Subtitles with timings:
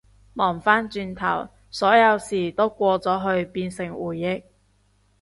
[0.33, 4.43] 望返轉頭，所有事都過咗去變成回憶